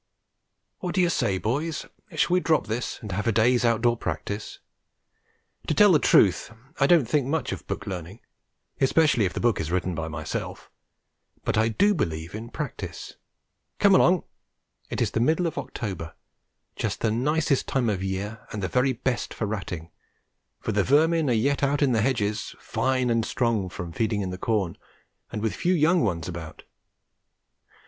What 0.79 0.95
do 0.95 1.01
you 1.01 1.11
say, 1.11 1.37
boys? 1.37 1.85
Shall 2.15 2.33
we 2.33 2.39
drop 2.39 2.65
this 2.65 2.97
and 3.03 3.11
have 3.11 3.27
a 3.27 3.31
day's 3.31 3.63
outdoor 3.63 3.95
practice? 3.95 4.57
To 5.67 5.75
tell 5.75 5.91
the 5.91 5.99
truth, 5.99 6.51
I 6.79 6.87
don't 6.87 7.07
think 7.07 7.27
much 7.27 7.51
of 7.51 7.67
book 7.67 7.85
learning, 7.85 8.19
especially 8.79 9.25
if 9.25 9.33
the 9.33 9.39
book 9.39 9.59
is 9.61 9.69
written 9.69 9.93
by 9.93 10.07
myself; 10.07 10.71
but 11.43 11.55
I 11.55 11.67
do 11.67 11.93
believe 11.93 12.33
in 12.33 12.49
practice. 12.49 13.13
Come 13.77 13.93
along! 13.93 14.23
It 14.89 15.01
is 15.03 15.11
the 15.11 15.19
middle 15.19 15.45
of 15.45 15.59
October 15.59 16.15
just 16.75 17.01
the 17.01 17.11
nicest 17.11 17.67
time 17.67 17.87
of 17.87 17.99
the 17.99 18.07
year 18.07 18.47
and 18.51 18.63
the 18.63 18.67
very 18.67 18.93
best 18.93 19.35
for 19.35 19.45
ratting, 19.45 19.91
for 20.59 20.71
the 20.71 20.83
vermin 20.83 21.29
are 21.29 21.33
yet 21.33 21.61
out 21.61 21.83
in 21.83 21.91
the 21.91 22.01
hedges, 22.01 22.55
fine 22.57 23.11
and 23.11 23.23
strong 23.23 23.69
from 23.69 23.91
feeding 23.91 24.21
in 24.21 24.31
the 24.31 24.39
corn, 24.39 24.79
and 25.31 25.43
with 25.43 25.53
few 25.55 25.75
young 25.75 26.01
ones 26.01 26.27
about. 26.27 26.63